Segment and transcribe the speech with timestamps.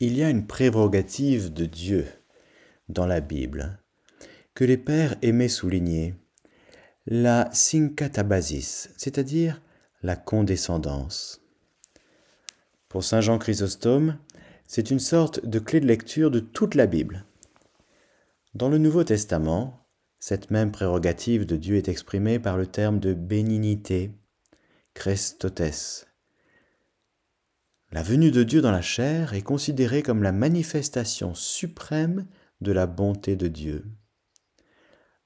[0.00, 2.06] Il y a une prérogative de Dieu
[2.88, 3.80] dans la Bible
[4.54, 6.14] que les pères aimaient souligner,
[7.06, 9.60] la syncatabasis, c'est-à-dire
[10.04, 11.40] la condescendance.
[12.88, 14.18] Pour Saint Jean Chrysostome,
[14.68, 17.24] c'est une sorte de clé de lecture de toute la Bible.
[18.54, 19.84] Dans le Nouveau Testament,
[20.20, 24.12] cette même prérogative de Dieu est exprimée par le terme de bénignité,
[24.94, 26.07] Christotes.
[27.90, 32.26] La venue de Dieu dans la chair est considérée comme la manifestation suprême
[32.60, 33.86] de la bonté de Dieu.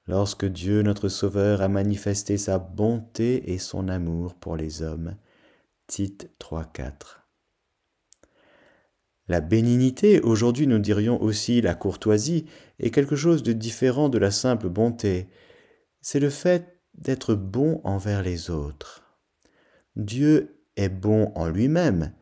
[0.07, 5.17] Lorsque Dieu notre Sauveur a manifesté sa bonté et son amour pour les hommes.
[5.87, 7.23] Tite 3.4.
[9.27, 12.45] La bénignité, aujourd'hui nous dirions aussi la courtoisie,
[12.79, 15.27] est quelque chose de différent de la simple bonté.
[15.99, 19.17] C'est le fait d'être bon envers les autres.
[19.97, 22.13] Dieu est bon en lui-même,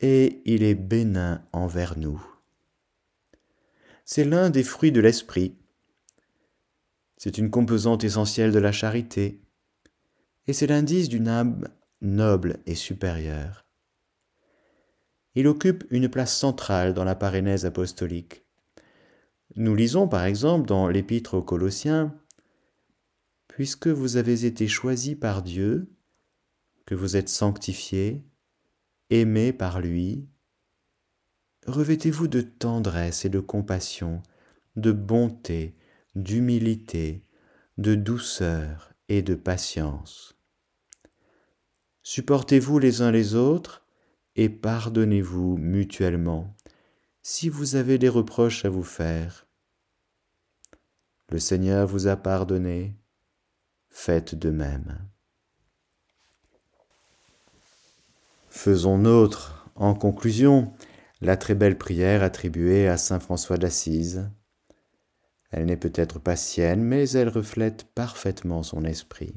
[0.00, 2.24] et il est bénin envers nous.
[4.04, 5.56] C'est l'un des fruits de l'esprit.
[7.16, 9.40] C'est une composante essentielle de la charité,
[10.46, 11.68] et c'est l'indice d'une âme
[12.02, 13.64] noble et supérieure.
[15.34, 18.44] Il occupe une place centrale dans la parénèse apostolique.
[19.56, 22.14] Nous lisons par exemple dans l'épître aux Colossiens
[23.48, 25.88] Puisque vous avez été choisis par Dieu,
[26.86, 28.24] que vous êtes sanctifiés,
[29.10, 30.28] aimé par lui,
[31.66, 34.22] revêtez-vous de tendresse et de compassion,
[34.76, 35.74] de bonté,
[36.14, 37.24] d'humilité,
[37.78, 40.38] de douceur et de patience.
[42.02, 43.86] Supportez-vous les uns les autres
[44.36, 46.54] et pardonnez-vous mutuellement
[47.22, 49.46] si vous avez des reproches à vous faire.
[51.30, 52.98] Le Seigneur vous a pardonné,
[53.88, 55.08] faites de même.
[58.56, 60.72] Faisons nôtre, en conclusion,
[61.20, 64.30] la très belle prière attribuée à Saint François d'Assise.
[65.50, 69.34] Elle n'est peut-être pas sienne, mais elle reflète parfaitement son esprit.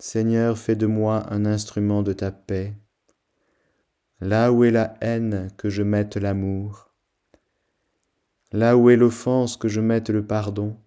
[0.00, 2.74] Seigneur, fais de moi un instrument de ta paix.
[4.20, 6.92] Là où est la haine, que je mette l'amour.
[8.52, 10.78] Là où est l'offense, que je mette le pardon.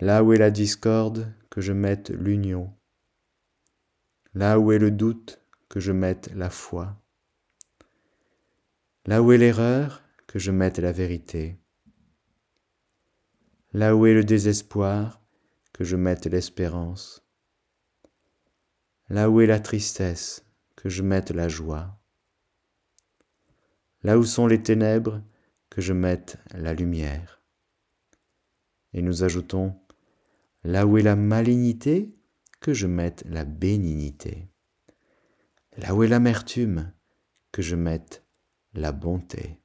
[0.00, 2.74] Là où est la discorde, que je mette l'union.
[4.34, 6.98] Là où est le doute, que je mette la foi.
[9.04, 11.58] Là où est l'erreur, que je mette la vérité.
[13.74, 15.20] Là où est le désespoir,
[15.74, 17.22] que je mette l'espérance.
[19.10, 22.00] Là où est la tristesse, que je mette la joie.
[24.02, 25.22] Là où sont les ténèbres,
[25.68, 27.42] que je mette la lumière.
[28.94, 29.78] Et nous ajoutons,
[30.64, 32.14] là où est la malignité,
[32.62, 34.48] que je mette la bénignité.
[35.76, 36.94] Là où est l'amertume,
[37.50, 38.24] que je mette
[38.72, 39.61] la bonté.